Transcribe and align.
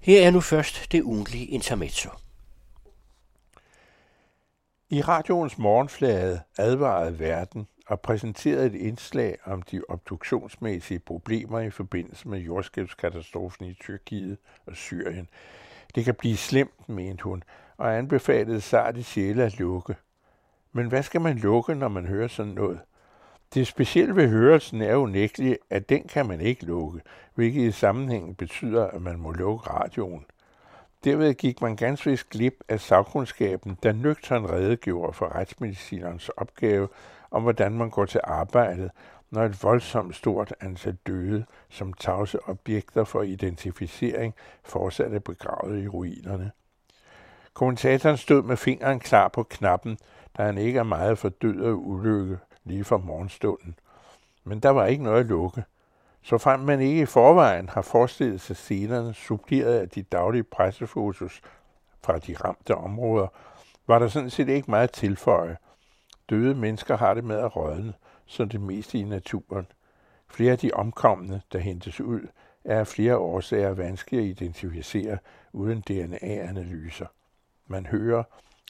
Her 0.00 0.26
er 0.26 0.30
nu 0.30 0.40
først 0.40 0.92
det 0.92 1.02
ugentlige 1.02 1.46
intermezzo. 1.46 2.10
I 4.88 5.02
radioens 5.02 5.58
morgenflade 5.58 6.40
advarede 6.58 7.18
verden 7.18 7.66
og 7.86 8.00
præsenterede 8.00 8.66
et 8.66 8.74
indslag 8.74 9.38
om 9.44 9.62
de 9.62 9.82
obduktionsmæssige 9.88 10.98
problemer 10.98 11.60
i 11.60 11.70
forbindelse 11.70 12.28
med 12.28 12.38
jordskælvskatastrofen 12.38 13.66
i 13.66 13.74
Tyrkiet 13.74 14.38
og 14.66 14.76
Syrien. 14.76 15.28
Det 15.94 16.04
kan 16.04 16.14
blive 16.14 16.36
slemt, 16.36 16.88
mente 16.88 17.24
hun, 17.24 17.42
og 17.76 17.98
anbefalede 17.98 18.60
sart 18.60 18.96
i 18.96 19.02
sjæle 19.02 19.44
at 19.44 19.58
lukke. 19.58 19.96
Men 20.72 20.88
hvad 20.88 21.02
skal 21.02 21.20
man 21.20 21.38
lukke, 21.38 21.74
når 21.74 21.88
man 21.88 22.06
hører 22.06 22.28
sådan 22.28 22.52
noget? 22.52 22.80
Det 23.54 23.66
specielle 23.66 24.16
ved 24.16 24.28
hørelsen 24.28 24.82
er 24.82 24.92
jo 24.92 25.58
at 25.70 25.88
den 25.88 26.02
kan 26.08 26.26
man 26.26 26.40
ikke 26.40 26.64
lukke, 26.64 27.00
hvilket 27.34 27.60
i 27.62 27.70
sammenhængen 27.72 28.34
betyder, 28.34 28.86
at 28.86 29.02
man 29.02 29.18
må 29.18 29.32
lukke 29.32 29.70
radioen. 29.70 30.24
Derved 31.04 31.34
gik 31.34 31.60
man 31.60 31.76
ganske 31.76 32.10
vist 32.10 32.30
glip 32.30 32.54
af 32.68 32.80
sagkundskaben, 32.80 33.78
der 33.82 33.92
nøgtern 33.92 34.50
redegjorde 34.50 35.12
for 35.12 35.34
retsmedicinerens 35.34 36.28
opgave 36.28 36.88
om, 37.30 37.42
hvordan 37.42 37.72
man 37.72 37.90
går 37.90 38.04
til 38.04 38.20
arbejdet, 38.24 38.90
når 39.30 39.44
et 39.44 39.62
voldsomt 39.62 40.16
stort 40.16 40.54
antal 40.60 40.96
døde 41.06 41.44
som 41.68 41.92
tavse 41.92 42.48
objekter 42.48 43.04
for 43.04 43.22
identificering 43.22 44.34
fortsat 44.64 45.14
er 45.14 45.18
begravet 45.18 45.82
i 45.84 45.88
ruinerne. 45.88 46.50
Kommentatoren 47.54 48.16
stod 48.16 48.42
med 48.42 48.56
fingeren 48.56 49.00
klar 49.00 49.28
på 49.28 49.42
knappen, 49.42 49.98
da 50.36 50.42
han 50.42 50.58
ikke 50.58 50.78
er 50.78 50.82
meget 50.82 51.18
for 51.18 51.28
død 51.28 51.60
og 51.60 51.88
ulykke 51.88 52.38
lige 52.70 52.84
fra 52.84 52.96
morgenstunden. 52.96 53.78
Men 54.44 54.60
der 54.60 54.70
var 54.70 54.86
ikke 54.86 55.04
noget 55.04 55.20
at 55.20 55.26
lukke. 55.26 55.64
Så 56.22 56.38
frem 56.38 56.60
man 56.60 56.80
ikke 56.80 57.02
i 57.02 57.06
forvejen 57.06 57.68
har 57.68 57.82
forestillet 57.82 58.40
sig 58.40 58.56
scenerne 58.56 59.14
suppleret 59.14 59.78
af 59.78 59.88
de 59.88 60.02
daglige 60.02 60.44
pressefotos 60.44 61.40
fra 62.04 62.18
de 62.18 62.34
ramte 62.34 62.74
områder, 62.74 63.28
var 63.86 63.98
der 63.98 64.08
sådan 64.08 64.30
set 64.30 64.48
ikke 64.48 64.70
meget 64.70 64.90
tilføje. 64.90 65.56
Døde 66.30 66.54
mennesker 66.54 66.96
har 66.96 67.14
det 67.14 67.24
med 67.24 67.38
at 67.38 67.56
rådne, 67.56 67.92
som 68.26 68.48
det 68.48 68.60
meste 68.60 68.98
i 68.98 69.02
naturen. 69.02 69.66
Flere 70.28 70.52
af 70.52 70.58
de 70.58 70.70
omkomne, 70.72 71.42
der 71.52 71.58
hentes 71.58 72.00
ud, 72.00 72.20
er 72.64 72.78
af 72.78 72.86
flere 72.86 73.16
årsager 73.16 73.70
vanskelige 73.70 74.22
at 74.22 74.28
identificere 74.28 75.18
uden 75.52 75.80
DNA-analyser. 75.80 77.06
Man 77.66 77.86
hører 77.86 78.22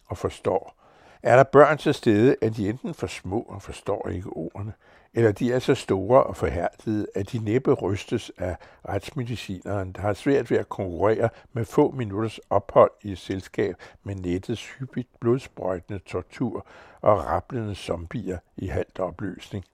og 0.07 0.19
forstår, 0.19 0.80
er 1.23 1.37
der 1.37 1.43
børn 1.43 1.79
til 1.79 1.95
stede, 1.95 2.37
at 2.43 2.57
de 2.57 2.69
enten 2.69 2.95
for 2.95 3.07
små 3.07 3.41
og 3.41 3.63
forstår 3.63 4.09
ikke 4.09 4.31
ordene, 4.31 4.73
eller 5.15 5.33
de 5.33 5.53
er 5.53 5.59
så 5.59 5.75
store 5.75 6.23
og 6.23 6.37
forhærdede, 6.37 7.07
at 7.15 7.33
de 7.33 7.39
næppe 7.39 7.73
rystes 7.73 8.33
af 8.39 8.57
retsmedicineren, 8.89 9.93
der 9.93 10.01
har 10.01 10.13
svært 10.13 10.51
ved 10.51 10.59
at 10.59 10.69
konkurrere 10.69 11.29
med 11.53 11.65
få 11.65 11.91
minutters 11.91 12.41
ophold 12.51 12.91
i 13.03 13.13
et 13.13 13.19
selskab 13.19 13.75
med 14.05 14.15
nettets 14.15 14.67
hyppigt 14.67 15.09
blodsprøjtende 15.21 15.99
tortur 15.99 16.67
og 17.01 17.25
rapplende 17.25 17.75
zombier 17.75 18.39
i 18.57 18.67
halvt 18.67 18.99
opløsning. 18.99 19.65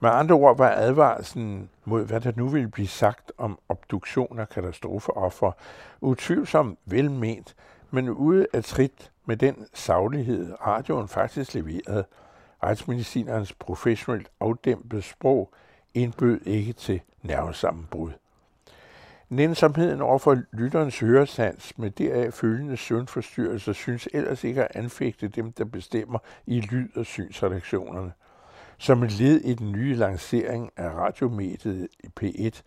Med 0.00 0.10
andre 0.10 0.34
ord 0.34 0.56
var 0.56 0.70
advarslen 0.70 1.70
mod, 1.84 2.06
hvad 2.06 2.20
der 2.20 2.32
nu 2.36 2.48
ville 2.48 2.68
blive 2.68 2.88
sagt 2.88 3.32
om 3.38 3.58
obduktion 3.68 4.38
og 4.38 4.48
katastrofeoffer, 4.48 5.52
utvivlsomt 6.00 6.78
velment, 6.84 7.56
men 7.90 8.08
ude 8.08 8.46
af 8.52 8.64
trit 8.64 9.10
med 9.28 9.36
den 9.36 9.66
saglighed, 9.74 10.66
radioen 10.66 11.08
faktisk 11.08 11.54
leverede. 11.54 12.04
Retsmedicinernes 12.62 13.52
professionelt 13.52 14.30
afdæmpede 14.40 15.02
sprog 15.02 15.52
indbød 15.94 16.40
ikke 16.46 16.72
til 16.72 17.00
nervesammenbrud. 17.22 18.10
Nænsomheden 19.28 20.00
overfor 20.00 20.42
lytterens 20.52 21.00
høresans 21.00 21.78
med 21.78 21.90
deraf 21.90 22.32
følgende 22.32 22.76
søvnforstyrrelser 22.76 23.72
synes 23.72 24.08
ellers 24.12 24.44
ikke 24.44 24.64
at 24.64 24.76
anfægte 24.76 25.28
dem, 25.28 25.52
der 25.52 25.64
bestemmer 25.64 26.18
i 26.46 26.60
lyd- 26.60 26.96
og 26.96 27.06
synsredaktionerne. 27.06 28.12
Som 28.78 29.02
et 29.02 29.18
led 29.18 29.40
i 29.40 29.54
den 29.54 29.72
nye 29.72 29.94
lancering 29.94 30.70
af 30.76 30.90
radiomediet 30.90 31.88
i 32.04 32.08
P1 32.20 32.62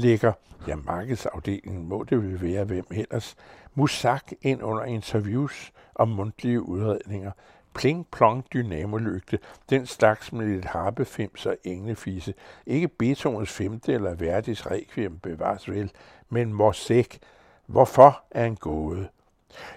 lægger, 0.00 0.32
ja 0.68 0.76
markedsafdelingen 0.76 1.88
må 1.88 2.04
det 2.04 2.22
vel 2.22 2.42
være 2.42 2.64
hvem 2.64 2.86
ellers, 2.90 3.36
Musak 3.74 4.32
ind 4.42 4.62
under 4.62 4.84
interviews 4.84 5.72
og 5.94 6.08
mundtlige 6.08 6.62
udredninger. 6.62 7.30
Pling 7.74 8.06
plong 8.12 8.44
dynamolygte, 8.52 9.38
den 9.70 9.86
slags 9.86 10.32
med 10.32 10.46
lidt 10.46 10.64
harpefims 10.64 11.46
og 11.46 11.56
englefise. 11.64 12.34
Ikke 12.66 12.88
Beethovens 12.88 13.50
femte 13.50 13.92
eller 13.92 14.14
Verdis 14.14 14.66
requiem 14.66 15.18
bevares 15.18 15.70
vel, 15.70 15.92
men 16.28 16.52
Morsek. 16.52 17.18
Hvorfor 17.66 18.22
er 18.30 18.44
en 18.44 18.56
gåde? 18.56 19.08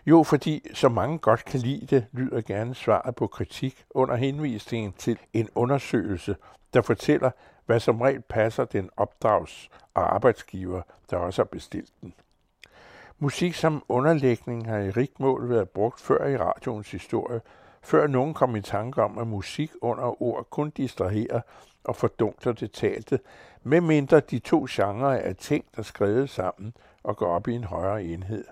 Jo, 0.06 0.24
fordi 0.24 0.68
så 0.74 0.90
mange 0.90 1.18
godt 1.18 1.46
kan 1.46 1.60
lide 1.60 1.86
det, 1.86 2.06
lyder 2.12 2.42
gerne 2.42 2.76
svaret 2.76 3.16
på 3.16 3.28
kritik 3.28 3.86
under 3.90 4.16
henvisningen 4.16 4.94
til 4.98 5.20
en 5.34 5.50
undersøgelse, 5.56 6.36
der 6.74 6.82
fortæller, 6.82 7.32
hvad 7.66 7.80
som 7.80 8.02
regel 8.02 8.22
passer 8.22 8.66
den 8.66 8.90
opdrags- 8.98 9.70
og 9.94 10.16
arbejdsgiver, 10.16 10.82
der 11.10 11.18
også 11.18 11.42
har 11.42 11.48
bestilt 11.48 11.92
den. 12.02 12.14
Musik 13.20 13.54
som 13.54 13.84
underlægning 13.90 14.70
har 14.70 14.78
i 14.78 14.90
rigt 14.90 15.20
mål 15.20 15.50
været 15.50 15.70
brugt 15.70 16.02
før 16.02 16.28
i 16.28 16.38
radioens 16.38 16.92
historie, 16.92 17.42
før 17.82 18.08
nogen 18.08 18.34
kom 18.34 18.56
i 18.56 18.62
tanke 18.62 19.04
om, 19.04 19.18
at 19.18 19.28
musik 19.28 19.72
under 19.82 20.22
ord 20.22 20.48
kun 20.50 20.70
distraherer 20.70 21.42
og 21.84 21.96
fordunkler 21.96 22.54
det 22.54 22.72
talte, 22.72 23.20
medmindre 23.64 24.20
de 24.20 24.40
to 24.40 24.66
genrer 24.70 25.16
er 25.16 25.34
tænkt 25.34 25.78
og 25.78 25.86
skrevet 25.86 26.30
sammen 26.30 26.74
og 27.04 27.18
går 27.18 27.28
op 27.28 27.48
i 27.48 27.54
en 27.54 27.64
højere 27.64 28.04
enhed. 28.04 28.46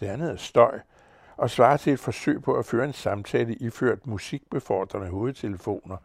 Det 0.00 0.06
andet 0.06 0.30
er 0.30 0.36
støj, 0.36 0.80
og 1.36 1.50
svarer 1.50 1.76
til 1.76 1.92
et 1.92 2.00
forsøg 2.00 2.42
på 2.42 2.54
at 2.54 2.66
føre 2.66 2.84
en 2.84 2.92
samtale 2.92 3.54
iført 3.54 4.06
musikbefordrende 4.06 5.08
hovedtelefoner. 5.08 5.96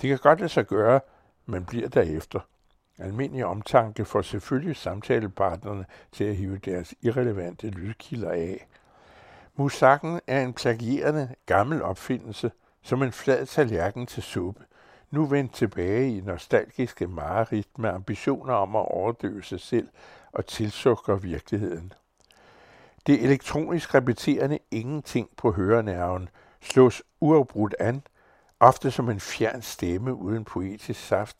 Det 0.00 0.08
kan 0.08 0.18
godt 0.18 0.38
lade 0.40 0.48
sig 0.48 0.66
gøre, 0.66 1.00
men 1.46 1.64
bliver 1.64 1.88
derefter. 1.88 2.40
Almindelig 2.98 3.44
omtanke 3.44 4.04
får 4.04 4.22
selvfølgelig 4.22 4.76
samtalepartnerne 4.76 5.86
til 6.12 6.24
at 6.24 6.36
hive 6.36 6.58
deres 6.58 6.94
irrelevante 7.02 7.70
lydkilder 7.70 8.30
af. 8.30 8.66
Musakken 9.56 10.20
er 10.26 10.42
en 10.42 10.52
plagierende 10.52 11.34
gammel 11.46 11.82
opfindelse, 11.82 12.50
som 12.82 13.02
en 13.02 13.12
flad 13.12 13.46
tallerken 13.46 14.06
til 14.06 14.22
suppe, 14.22 14.64
nu 15.10 15.26
vendt 15.26 15.54
tilbage 15.54 16.16
i 16.16 16.20
nostalgiske 16.20 17.06
mareridt 17.06 17.78
med 17.78 17.90
ambitioner 17.90 18.54
om 18.54 18.76
at 18.76 18.88
overdøve 18.88 19.42
sig 19.42 19.60
selv 19.60 19.88
og 20.32 20.46
tilsukke 20.46 21.22
virkeligheden. 21.22 21.92
Det 23.06 23.22
elektronisk 23.22 23.94
repeterende 23.94 24.58
ingenting 24.70 25.28
på 25.36 25.52
hørenerven 25.52 26.28
slås 26.60 27.02
uafbrudt 27.20 27.74
an, 27.80 28.02
ofte 28.60 28.90
som 28.90 29.08
en 29.08 29.20
fjern 29.20 29.62
stemme 29.62 30.14
uden 30.14 30.44
poetisk 30.44 31.06
saft, 31.06 31.36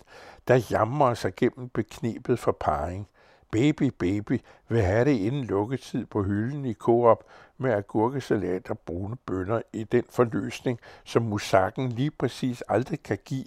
der 0.49 0.67
jamrer 0.71 1.15
sig 1.15 1.35
gennem 1.37 1.69
beknebet 1.69 2.39
for 2.39 2.53
parring. 2.53 3.09
Baby, 3.53 3.93
baby 3.99 4.41
vil 4.69 4.83
have 4.83 5.05
det 5.05 5.17
inden 5.17 5.45
lukketid 5.45 6.07
på 6.07 6.23
hylden 6.23 6.65
i 6.65 6.75
Coop 6.75 7.25
med 7.59 7.73
agurkesalat 7.73 8.71
og 8.71 8.79
brune 8.79 9.17
bønner 9.17 9.63
i 9.73 9.85
den 9.85 10.05
forløsning, 10.11 10.81
som 11.05 11.23
musakken 11.23 11.89
lige 11.89 12.11
præcis 12.11 12.63
aldrig 12.69 13.03
kan 13.03 13.19
give, 13.25 13.45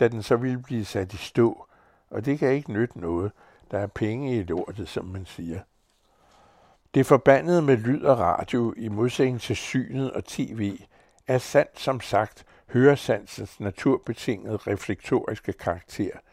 da 0.00 0.08
den 0.08 0.22
så 0.22 0.36
vil 0.36 0.58
blive 0.58 0.84
sat 0.84 1.12
i 1.12 1.16
stå. 1.16 1.66
Og 2.10 2.24
det 2.24 2.38
kan 2.38 2.52
ikke 2.52 2.72
nytte 2.72 3.00
noget. 3.00 3.32
Der 3.70 3.78
er 3.78 3.86
penge 3.86 4.36
i 4.36 4.42
lortet, 4.42 4.88
som 4.88 5.04
man 5.04 5.26
siger. 5.26 5.60
Det 6.94 7.06
forbandede 7.06 7.62
med 7.62 7.76
lyd 7.76 8.02
og 8.02 8.18
radio 8.18 8.74
i 8.76 8.88
modsætning 8.88 9.40
til 9.40 9.56
synet 9.56 10.12
og 10.12 10.24
tv 10.24 10.72
er 11.26 11.38
sandt 11.38 11.80
som 11.80 12.00
sagt 12.00 12.44
høresansens 12.72 13.60
naturbetingede 13.60 14.56
reflektoriske 14.56 15.52
karakter– 15.52 16.10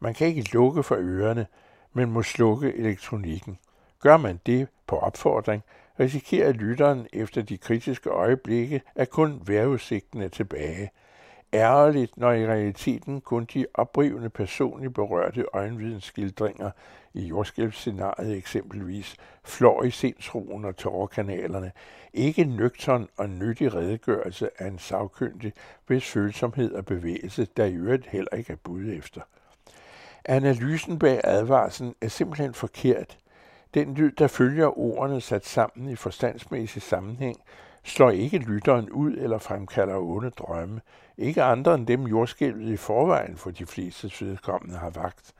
man 0.00 0.14
kan 0.14 0.26
ikke 0.26 0.52
lukke 0.52 0.82
for 0.82 0.96
ørerne, 0.98 1.46
men 1.92 2.10
må 2.10 2.22
slukke 2.22 2.74
elektronikken. 2.74 3.58
Gør 4.00 4.16
man 4.16 4.40
det 4.46 4.68
på 4.86 4.96
opfordring, 4.96 5.62
risikerer 6.00 6.52
lytteren 6.52 7.06
efter 7.12 7.42
de 7.42 7.58
kritiske 7.58 8.10
øjeblikke, 8.10 8.82
at 8.94 9.10
kun 9.10 9.42
vejrudsigten 9.46 10.22
er 10.22 10.28
tilbage. 10.28 10.90
Ærgerligt, 11.52 12.16
når 12.16 12.32
i 12.32 12.46
realiteten 12.46 13.20
kun 13.20 13.44
de 13.54 13.66
oprivende 13.74 14.30
personligt 14.30 14.94
berørte 14.94 15.44
øjenvidensskildringer 15.52 16.70
i 17.14 17.26
jordskælvsscenariet 17.26 18.36
eksempelvis 18.36 19.16
flår 19.44 19.82
i 19.82 19.90
sindsroen 19.90 20.64
og 20.64 20.76
tårerkanalerne, 20.76 21.72
ikke 22.12 22.44
nøgtern 22.44 23.08
og 23.16 23.28
nyttig 23.28 23.74
redegørelse 23.74 24.50
af 24.58 24.66
en 24.66 24.78
sagkyndig, 24.78 25.52
hvis 25.86 26.10
følsomhed 26.10 26.72
og 26.72 26.86
bevægelse, 26.86 27.48
der 27.56 27.64
i 27.64 27.74
øvrigt 27.74 28.06
heller 28.06 28.36
ikke 28.36 28.52
er 28.52 28.56
bud 28.56 28.92
efter. 28.92 29.20
Analysen 30.24 30.98
bag 30.98 31.20
advarslen 31.24 31.94
er 32.00 32.08
simpelthen 32.08 32.54
forkert. 32.54 33.18
Den 33.74 33.94
lyd, 33.94 34.12
der 34.12 34.26
følger 34.26 34.78
ordene 34.78 35.20
sat 35.20 35.46
sammen 35.46 35.88
i 35.88 35.96
forstandsmæssig 35.96 36.82
sammenhæng, 36.82 37.36
slår 37.84 38.10
ikke 38.10 38.38
lytteren 38.38 38.90
ud 38.90 39.12
eller 39.12 39.38
fremkalder 39.38 39.96
onde 39.96 40.30
drømme. 40.30 40.80
Ikke 41.18 41.42
andre 41.42 41.74
end 41.74 41.86
dem 41.86 42.06
jordskælvet 42.06 42.72
i 42.72 42.76
forvejen 42.76 43.36
for 43.36 43.50
de 43.50 43.66
fleste 43.66 44.24
vedkommende 44.24 44.78
har 44.78 44.90
vagt. 44.90 45.34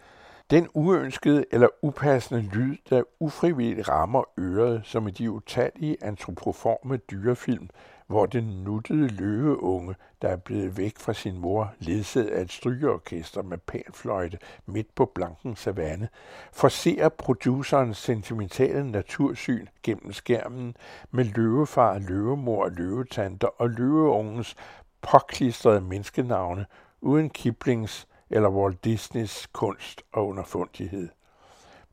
Den 0.51 0.69
uønskede 0.75 1.45
eller 1.51 1.69
upassende 1.83 2.41
lyd, 2.41 2.77
der 2.91 3.03
ufrivilligt 3.21 3.89
rammer 3.89 4.23
øret, 4.39 4.81
som 4.85 5.09
i 5.09 5.11
de 5.11 5.31
utallige 5.31 5.97
antropoforme 6.03 6.97
dyrefilm, 6.97 7.69
hvor 8.09 8.27
den 8.27 8.45
nuttede 8.45 9.09
løveunge, 9.09 9.95
der 10.23 10.29
er 10.29 10.37
blevet 10.37 10.77
væk 10.77 10.99
fra 10.99 11.13
sin 11.13 11.39
mor, 11.39 11.73
ledsaget 11.79 12.29
af 12.29 12.43
et 12.43 12.53
strygeorkester 12.53 13.43
med 13.43 13.59
panfløjte 13.59 14.39
midt 14.67 14.95
på 14.95 15.05
blanken 15.15 15.57
savanne, 15.57 16.09
forser 16.53 17.09
producerens 17.09 17.99
sentimentale 17.99 18.91
natursyn 18.91 19.67
gennem 19.83 20.13
skærmen 20.13 20.77
med 21.11 21.25
løvefar, 21.25 21.99
løvemor, 21.99 22.69
løvetanter 22.69 23.49
og 23.61 23.71
løveungens 23.71 24.57
påklistrede 25.03 25.81
menneskenavne 25.81 26.67
uden 27.01 27.31
Kiplings 27.31 28.09
eller 28.31 28.49
Walt 28.49 28.85
Disneys 28.85 29.47
kunst 29.47 30.03
og 30.13 30.29
underfundighed. 30.29 31.09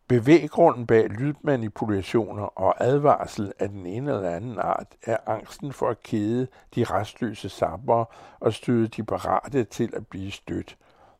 Bevæggrunden 0.07 0.87
bag 0.87 1.07
lydmanipulationer 1.09 2.43
og 2.43 2.83
advarsel 2.83 3.53
af 3.59 3.69
den 3.69 3.85
ene 3.85 4.11
eller 4.11 4.29
anden 4.29 4.59
art 4.59 4.87
er 5.03 5.17
angsten 5.25 5.73
for 5.73 5.89
at 5.89 6.03
kede 6.03 6.47
de 6.75 6.83
restløse 6.83 7.49
sabber 7.49 8.05
og 8.39 8.53
støde 8.53 8.87
de 8.87 9.03
parate 9.03 9.63
til 9.63 9.93
at 9.95 10.07
blive 10.07 10.31
stødt, 10.31 10.77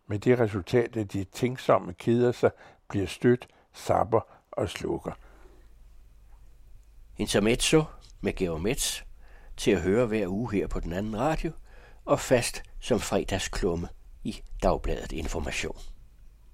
med 0.08 0.20
det 0.20 0.40
resultat, 0.40 0.98
at 0.98 1.14
de 1.14 1.24
tænksomme 1.24 1.94
keder 1.94 2.32
sig, 2.32 2.52
bliver 2.90 3.08
stødt, 3.08 3.48
sabber 3.74 4.22
og 4.52 4.70
slukker. 4.70 5.12
Intermezzo 7.18 7.84
med 8.22 8.34
Geomets 8.34 9.06
til 9.58 9.72
at 9.72 9.82
høre 9.82 10.06
hver 10.06 10.28
uge 10.28 10.52
her 10.52 10.68
på 10.68 10.80
den 10.80 10.94
anden 10.94 11.20
radio 11.20 11.52
og 12.06 12.20
fast 12.20 12.64
som 12.80 13.00
fredagsklumme 13.00 13.88
i 14.24 14.42
Dagbladet 14.64 15.12
Information. 15.12 15.95